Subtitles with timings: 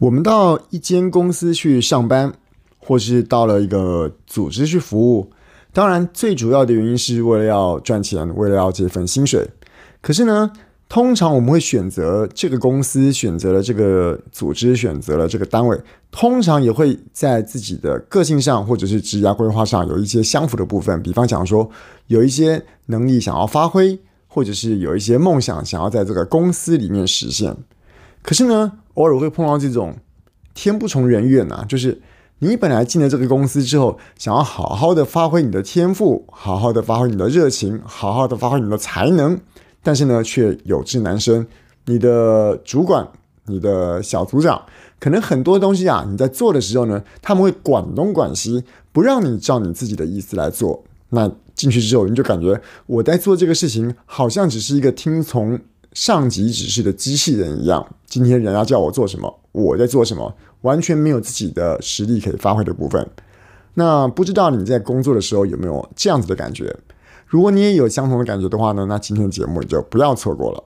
[0.00, 2.32] 我们到一间公司去上班，
[2.78, 5.30] 或是到了一个组织去服务，
[5.74, 9.50] 当然最主要的原因是为了要赚钱，为了要这份薪水。
[10.00, 10.52] 可是呢，
[10.88, 15.78] 通常我们会选择这个公司，选择了这个组织，选择了这个单位，
[16.10, 21.02] 通常也会在自己的个性上或者是职业规划上有一些相符的部分。
[21.02, 21.70] 比方讲说，
[22.06, 27.54] 有一些能力想要发挥，或者是有一些梦想想要在这个公司里面实现。
[28.22, 29.96] 可是呢，偶尔会碰到这种
[30.54, 32.00] 天不从人愿呐，就是
[32.40, 39.38] 你本来进了这个公司之后，想要好好的发挥你的天赋，好好的发挥你的热情，好好的发挥你的才能，
[39.82, 41.46] 但是呢，却有志难伸。
[41.86, 43.08] 你的主管、
[43.46, 44.62] 你的小组长，
[44.98, 50.84] 可能很多东西啊，你在做的时候呢，他们会管东管西，不让你照你自己的意思来做。
[51.10, 55.58] 那进去之后，你就感觉我在做这个事情，好像只是一个听从。
[55.92, 63.08] 上级指示的机器人一样，今天人家叫我做什么，我在做什么，完全没有自己的实力可以发挥的部分。
[63.74, 66.76] 那不知道你在工作的时候有没有这样子的感觉？
[67.26, 70.64] 如果你也有相同的感觉的话呢，那今天的节目你就不要错过了。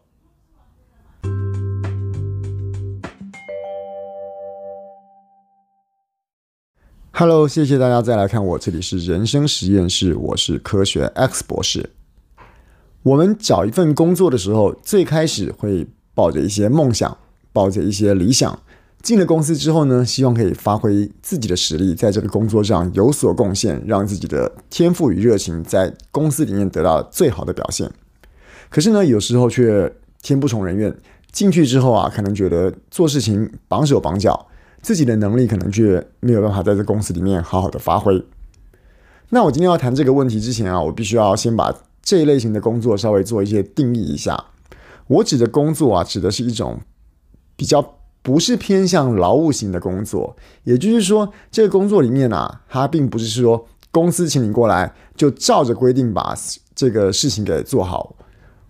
[7.13, 11.91] Hello，谢谢大家再来看我，这里是人生实验室，我是科学 X 博士。
[13.05, 17.15] 我们找一份工作的时候，最开始会抱着一些梦想，
[17.53, 18.59] 抱着一些理想。
[19.03, 27.91] 进了公司之后呢，希望可以发挥自己的实力，在这个工作上有所贡献，让自己的天赋与热情在公司里面得到最好的表现。
[28.71, 30.97] 可是呢，有时候却天不从人愿，
[31.31, 34.47] 进去之后啊，可能觉得做事情绑手绑脚，
[34.81, 38.25] 自己的能力可能却没有办法在这公司里面好好的发挥。
[39.29, 41.77] 那我今天要谈这个问题之前啊，我必须要先把。
[42.05, 44.45] 这一类型的工作稍微做一些定义一下，
[45.09, 46.79] 我指的工作啊，指的是一种
[47.57, 56.37] 比较不是偏向劳务型的工作，也就是说，这个工作里面啊，它并不是说公司请你过来就照着规定把
[56.75, 58.15] 这个事情给做好。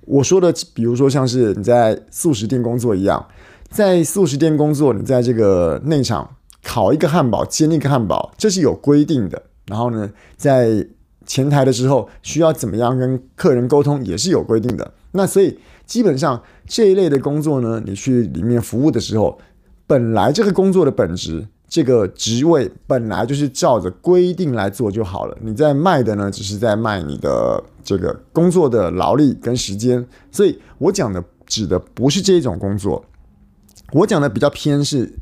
[0.02, 3.26] 我说的，比如说像是你在素食店工作一样，
[3.70, 9.42] 在素食店工作，你在这个内场烤一个汉堡、煎一个汉堡，这是有规定的。
[9.66, 10.86] 然后呢，在
[11.26, 14.92] 前台的时候需要怎么样跟客人沟通也是有规定的。
[15.12, 19.38] 那所以基本上这一类的工作呢，你去里面服务的时候，
[19.86, 25.38] 本来这个工作的本质，这个职位本来就是照着规定来做就好了。
[25.40, 30.04] 你在卖的呢，只是在卖你的这个工作的劳力跟时间。
[30.32, 33.04] 所以我讲的指的不是这一种工作，
[33.92, 35.12] 我讲的比较偏是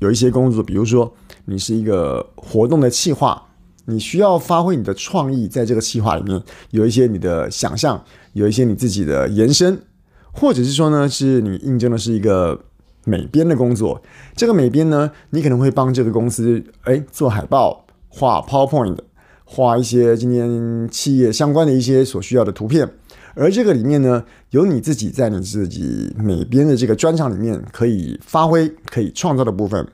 [0.00, 1.12] 有一些工作，比如说
[1.46, 3.47] 你是一个活动的企划。
[3.90, 6.38] 你需要发挥你的创意，在这个企划里面
[6.72, 8.04] 有一些你的想象，
[8.34, 9.80] 有一些你自己的延伸，
[10.30, 12.60] 或者是说呢，是你应征的是一个
[13.06, 14.02] 美编的工作。
[14.36, 18.98] 这个美编呢，你可能会帮这个公司诶做海报、画 PowerPoint、
[19.46, 22.86] 画一些今天企业相关的一些所需要的图片。
[23.34, 29.88] 而这个里面呢，有你自己在你自己美编的这个专长里面可以发挥、可以创造的部分。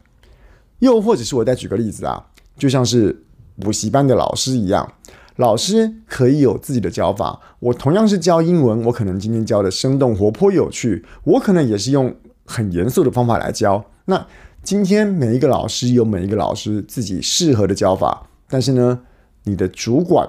[0.80, 2.20] 又或者是我再举个例子啊，
[2.58, 3.23] 就像是。
[3.60, 4.92] 补习班的老师一样，
[5.36, 7.40] 老师可以有自己的教法。
[7.60, 12.14] 我同样是教英文，我可能今天教的生动活泼有趣，我可能也是用
[12.44, 13.84] 很严肃的方法来教。
[14.06, 14.26] 那
[14.62, 19.00] 今天每一个老师有每一个老师自己适合的教法，但是呢，
[19.44, 20.28] 你的主管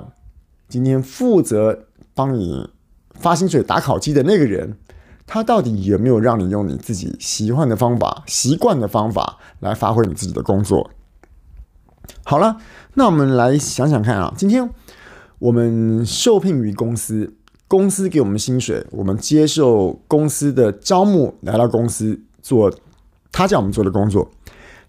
[0.68, 2.70] 今天负责帮你
[3.14, 4.78] 发薪水打考绩的那个人，
[5.26, 10.92] 他到底有没有让你用你自己习惯的方法、习惯的方法来发挥你自己的工作？
[12.24, 12.58] 好了。
[12.96, 14.70] 那我们来想想看啊，今天
[15.40, 17.34] 我们受聘于公司，
[17.68, 22.74] 公司给我们薪水，我们接受公司的招募，来到公司做
[23.32, 24.32] 他叫我们做的工作。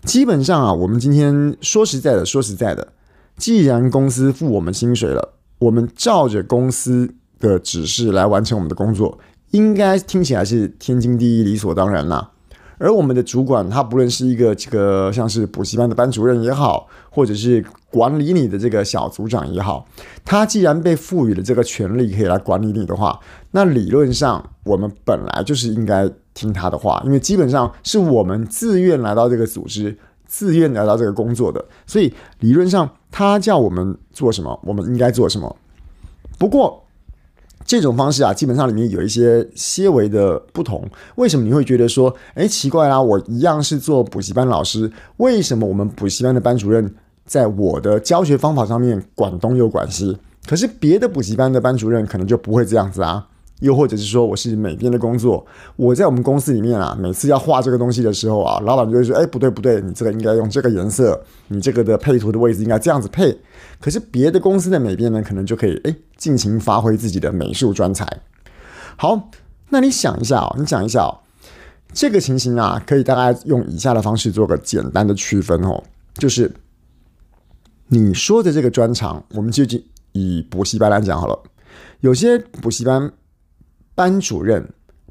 [0.05, 2.93] 基本上啊，我们今天说实在的，说实在的，
[3.37, 9.19] 既然公司付我们薪水了，我们照着公司的指示来完成我们的工作，
[9.51, 12.31] 应该听起来是天经地义、理所当然啦。
[12.79, 19.87] 而我们的主管，他不论是一个这个像是补习班的班主任也好，或者是管理你的这个小组长也好，
[20.25, 23.19] 他既然被赋予了这个权利可以来管理你的话，
[23.53, 29.97] 那理论上我们本来就是应该听他的话，因为基本上是我们自愿来到这个组织，
[30.27, 35.57] 自愿来到这个工作的，所以理论上他叫我们做什么，我们应该做什么。
[36.39, 36.86] 不过，
[37.67, 40.89] 这种方式啊，基本上里面有一些些微的不同。
[41.17, 50.17] 为什么你会觉得说，哎，奇怪啦，我一样是做补习班老师，为什么我们补习班的班主任在我的教学方法上面管东又管西，
[50.47, 53.27] 可是别的补习班的班主任可能就不会这样子啊？
[53.61, 55.45] 又或者是说我是美编的工作，
[55.77, 61.19] 我在我们公司里面啊，每次要画这个东西的时候啊，老板就会说：“哎，不对不对，你这个应该用这个颜色，
[61.49, 63.35] 你这个的配图的位置应该这样子配。”
[63.81, 68.07] 可是别的公司的美编呢，可能就可以哎尽情发挥自己的美术专才。
[68.97, 69.31] 好，
[69.71, 71.21] 那你想一下哦，你想一下哦，
[71.95, 75.83] 这个情形啊，可以大概用以下的方式做个简单的区分哦，
[76.19, 76.53] 就是
[77.89, 79.65] 你说的这个专长，我们就
[80.13, 81.43] 以补习班来讲好了，
[82.01, 83.11] 有些补习班。
[83.97, 84.69] 班主任，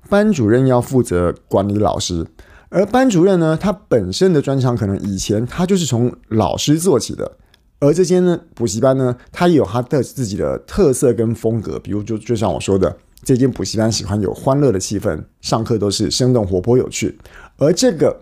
[0.07, 2.25] 班主任要负责管理老师，
[2.69, 7.37] 而班主任呢，他本身的专长可能以前他就是从老师做起的，
[7.79, 17.17] 而这间呢补习班呢，它也有它的自己的特色跟风格，比如就就像我说的，这间补习班喜欢有欢乐的气氛，上课都是生动活泼有趣，
[17.57, 18.15] 而这个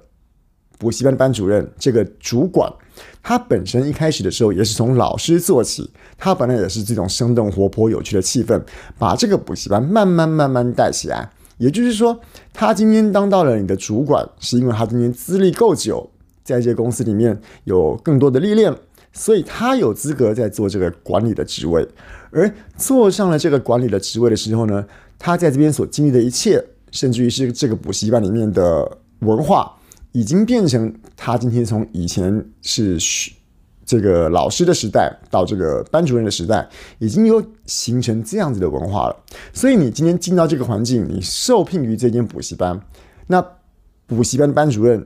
[0.83, 2.69] 补习班的班主任，这个主管。
[3.23, 8.61] 他本身一开始的时候也是从老师做起，他本来也是这种生动活泼、有趣的气氛，
[8.99, 11.31] 把这个补习班慢慢慢慢带起来。
[11.57, 12.19] 也就是说，
[12.51, 16.09] 他今天当到了你的主管，是因为他今天资历够久，
[16.43, 18.75] 在这个公司里面有更多的历练，
[19.13, 21.87] 所以他有资格在做这个管理的职位。
[22.31, 24.85] 而坐上了这个管理的职位的时候呢，
[25.17, 29.73] 他在这边所经历的一切，甚至于是这个补习班里面的文化。
[30.13, 32.97] 已经变成他今天从以前是
[33.85, 36.67] 这个老师的时代到这个班主任的时代，
[36.99, 39.15] 已经有形成这样子的文化了。
[39.51, 42.79] 所以你今天进到这个环境，你受聘于这间补习班，
[43.27, 43.45] 那
[44.05, 45.05] 补习班的班主任，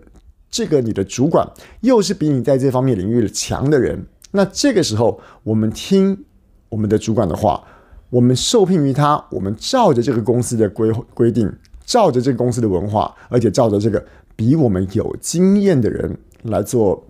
[0.52, 1.48] 这个你的主管
[1.82, 6.26] 又是比你在这方面领域强的人，那这个时候我们听
[6.70, 7.64] 我们的主管的话，
[8.10, 11.52] 我们受聘于他，我们照着这个公司的规规定，
[11.86, 14.06] 照着这个公司的文化，而且照着这个。
[14.38, 17.06] 比我们有经验的人来做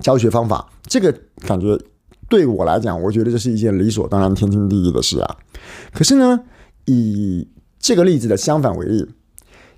[0.00, 1.12] 教学方法，这个
[1.46, 1.76] 感觉
[2.28, 5.36] 对我来讲，我觉得这是一件理所当然、天经地义的事啊。
[5.92, 6.38] 可是呢，
[6.84, 9.08] 以这个例子的相反为例，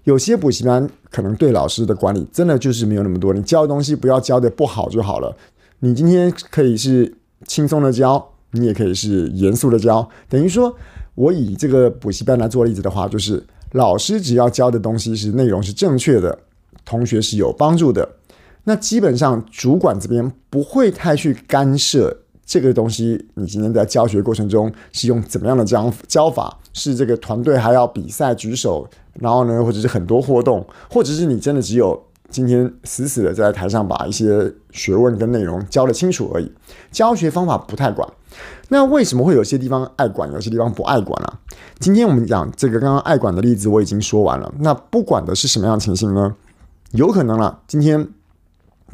[0.03, 5.37] 有些补习班可能对老师的管理真的就是没有那么多，你教的东西不要教的不好就好了。
[5.79, 7.17] 你今天可以是
[7.47, 10.09] 轻松的教，你也可以是严肃的教。
[10.29, 10.75] 等于说，
[11.15, 13.43] 我以这个补习班来做例子的话，就是
[13.73, 16.38] 老师只要教的东西是内容是正确的。
[16.84, 18.16] 同学是有帮助的，
[18.64, 23.28] 那基本上主管这边不会太去干涉这个东西。
[23.34, 26.58] 你今天在教学过程中是用怎么样的教教法？
[26.76, 28.84] 是这个团队还要比赛举手，
[29.20, 36.50] 然后呢，或者是很多活动，或者是你真的只有今天死死的在台上把一些学问跟内容教得清楚而已。
[36.90, 38.08] 教学方法不太管。
[38.70, 41.38] 那为什么会有些地方爱管，有些地方不爱管啊？
[41.78, 44.52] 今天我们讲这个刚刚爱管的例子我已经说完了。
[44.58, 46.34] 那不管的是什么样情形呢？
[46.94, 47.62] 有可能了。
[47.67, 48.08] 今天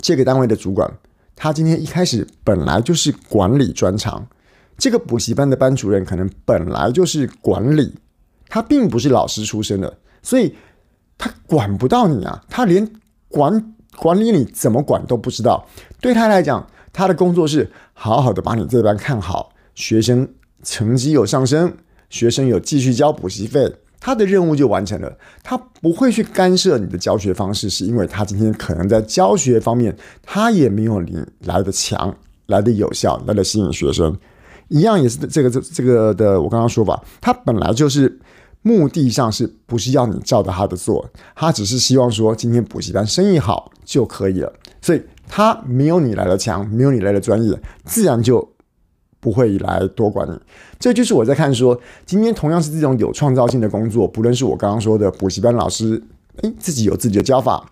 [0.01, 0.91] 这个单位的主管，
[1.37, 4.27] 他今天一开始本来就是管理专长。
[4.79, 7.95] 这个补习班的班主任可能本来就是管理，
[8.49, 10.55] 他并不是老师出身的，所以
[11.19, 12.43] 他管不到你啊。
[12.49, 12.91] 他连
[13.29, 15.67] 管管理你怎么管都不知道。
[16.01, 20.27] 对他来讲，他的工作是好好的把你这班看好，学生
[20.63, 21.77] 成绩有上升，
[22.09, 23.75] 学生有继续交补习费。
[24.01, 32.13] 他的任务就完成了，他不会去干涉你的教学方式，是因为他今天可能在教学方面，他也没有你来的强，
[32.47, 34.17] 来的有效，来的吸引学生。
[34.69, 38.19] 一样也是这个这这个的，我刚刚说吧，他本来就是
[38.63, 41.07] 目的上是不是要你照着他的做，
[41.37, 48.51] 他只是希望说今天补习班生意好就可以了，所以他没有你来的强，没有你来的专业，自然就。
[49.21, 50.37] 不会来多管你，
[50.79, 56.03] 这就是我在看说，今天同样是这种有创造性的工作，不论是我刚刚说的补习班老师，
[56.43, 57.67] 诶，自己有自己的教法；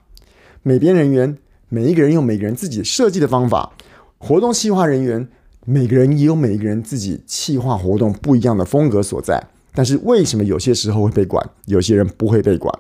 [0.63, 1.39] 美编人员，
[1.71, 3.73] 每一个人有每个人自己设计的方法；
[4.19, 5.27] 活动企划人员，
[5.65, 9.49] 每个人也有每一个人自己企划活动不一样的风格所在。
[9.75, 12.79] 但是为什么有些时候会被管，有些人不会被管？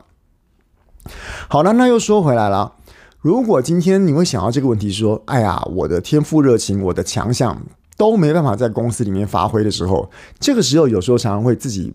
[1.49, 2.75] 好了，那又说回来了，
[3.21, 7.63] 如果今天你会想到这个问题，说，哎呀，我的天赋热情，我的强项。
[7.99, 11.93] 都没办法在公司里面发挥的时候，这个时候有时候常常会自己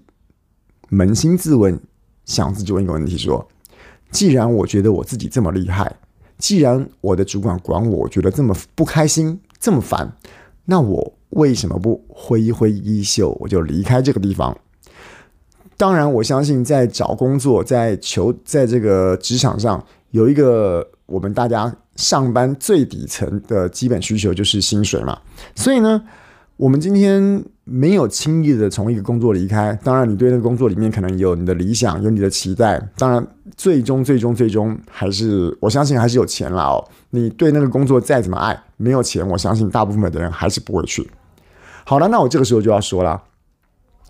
[0.92, 1.80] 扪心自问，
[2.26, 3.48] 想自己问一个问题：说，
[4.12, 5.96] 既然我觉得我自己这么厉害，
[6.38, 10.16] 既然我的主管管我，我觉得这么不开心，这么烦，
[10.66, 14.56] 那我为什么不挥一挥衣袖，我就离开这个地方？
[15.78, 21.76] 当然，我相信在找工作，在求，在这个职场上有一个我们大家。
[21.96, 25.16] 上班最底层的基本需求就是薪水嘛，
[25.54, 26.04] 所以呢，
[26.58, 29.78] 我们今天没有轻易的从一个工作离开。
[29.84, 32.82] 当然，你对那个工作里面可能有你的理想，有你的期待。
[32.98, 33.24] 当然，
[33.56, 36.84] 最终、最终、最终还是我相信还是有钱了哦。
[37.12, 41.08] 你对那个工作再怎么爱，没有钱，我相信大部分的人还是不会去。
[41.86, 43.22] 好了，那我这个时候就要说了，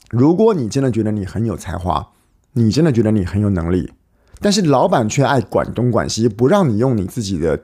[0.10, 2.08] 如果你真的觉得你很有才华，
[2.54, 3.92] 你真的觉得你很有能力，
[4.44, 7.64] 但是老板却爱管东管西，不让你用你自己的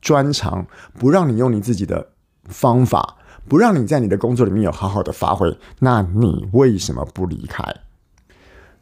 [0.00, 0.66] 专长，
[0.98, 2.10] 不让你用你自己的
[2.44, 3.16] 方法，
[3.48, 7.64] 不让你在你的工作里面有好好的发挥，那你为什么不离开？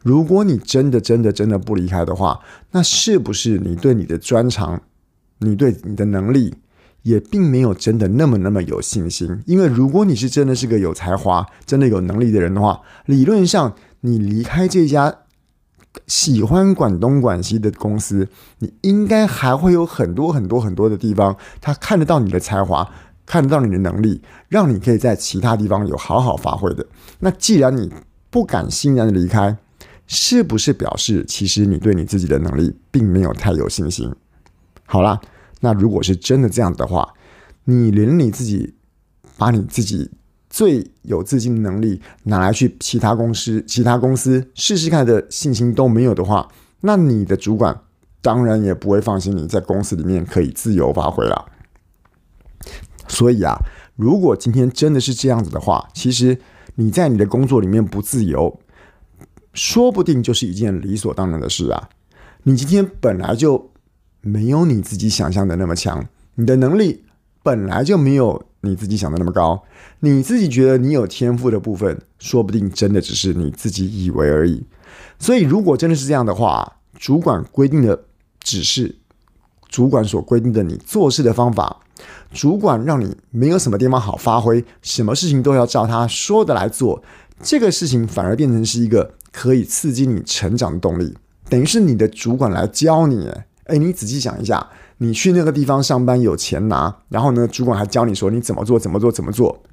[0.03, 2.39] 如果你真的、真的、真的不离开的话，
[2.71, 4.81] 那是不是你对你的专长，
[5.39, 6.55] 你对你的能力，
[7.01, 9.41] 也并没有真的那么那么有信心？
[9.45, 15.13] 因为如果你是真的是个有才华、真的有能力的人的话，理论上你离开这家
[16.07, 18.27] 喜欢管东管西的公司，
[18.59, 22.89] 你应该还会有很多很多很多的地方，他看得到你的才华，
[23.25, 26.85] 看得到你的能力，让你可以在其他地方有好好发挥的。
[27.19, 27.91] 那既然你
[28.29, 29.57] 不敢欣然的离开，
[30.05, 34.13] 是不是表示其实你对你自己的能力并没有太有信心？
[34.85, 35.19] 好啦，
[35.61, 37.13] 那如果是真的这样的话，
[37.65, 38.75] 你连你自己
[39.37, 40.11] 把你自己
[40.49, 46.49] 最有自信的能力拿来去其他公司、其他公司试试看的信心都没有的话，
[46.81, 47.81] 那你的主管
[48.21, 51.45] 当然也不会放心你在公司里面可以自由发挥了。
[53.07, 53.57] 所以啊，
[53.95, 56.39] 如果今天真的是这样子的话，其实
[56.75, 58.59] 你在你的工作里面不自由。
[59.51, 61.89] 说不定就是一件理所当然的事啊！
[62.43, 63.71] 你今天本来就
[64.21, 67.03] 没有你自己想象的那么强，你的能力
[67.49, 69.63] 本来就没有你自己想的那么高，
[70.01, 74.63] 你自己觉得你有天赋的部分，说不定真的只是你自己以为而已。
[75.17, 78.03] 所以，如果真的是这样的话，主管规定的
[78.39, 78.97] 指示，
[79.67, 81.77] 主管所规定的你做事的方法，
[82.31, 87.01] 主管让你没有什么地方好发挥，什么事情都要照他说的来做，
[87.41, 89.15] 这个事情反而变成是一个。
[89.31, 91.15] 可以刺激你成长的动力，
[91.47, 93.29] 等于是你的主管来教你。
[93.69, 99.63] 诶，你仔细想一下，你去那个地方上班有钱拿，然后呢，主管还教你说你怎么做，怎么做，怎么做。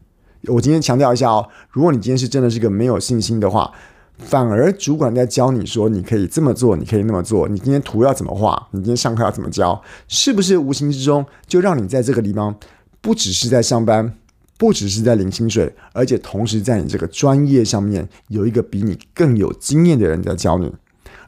[0.49, 3.73] 我今天强调一下哦，如果你今天是真的是个没有信心的话，
[4.19, 7.49] 反而主管在教你说你可以这么做，你可以那么做。
[7.49, 8.69] 你今天图要怎么画？
[8.71, 9.83] 你今天上课要怎么教？
[10.09, 12.55] 是不是无形之中就让你在这个地方
[13.01, 14.15] 不只是在上班？
[14.59, 20.73] 不只是在领薪水，而且同时在你这个专业上面有一个比你更有经验的人在教你。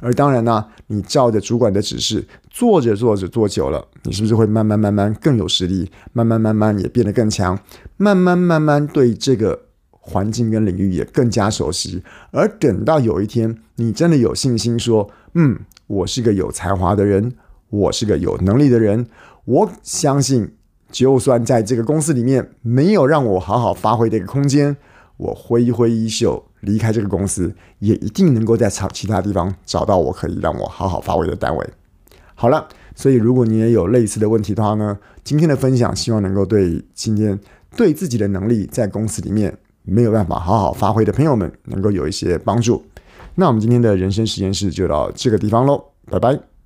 [0.00, 5.90] 而当然呢，你照着主管的指示做着做着做久了，你是不是会慢慢慢慢更有实力？
[6.12, 7.58] 慢慢慢慢也变得更强，
[7.96, 12.02] 慢慢慢慢对这个环境跟领域也更加熟悉。
[12.30, 17.34] 而等到有一天你真的有信心说：“嗯，我是个有才华的人，
[17.70, 19.06] 我是个有能力的人，
[19.44, 20.54] 我相信。”
[20.90, 24.74] 就算在这个公司里面没有让我好好发挥的一个空间，
[25.18, 31.70] 我挥一挥衣袖离开这个公司，也一定能够在其他地方找到我可以让我好好发挥的单位。
[32.34, 37.38] 好了，所以如果你也有类似的问题的话呢，今天的分享希望能够对今天
[37.76, 42.82] 对自己的能力在公司里面没有办法好好发挥的朋友们能够有一些帮助。
[43.34, 46.57] 那我们今天的人生实验室就到这个地方喽，拜拜。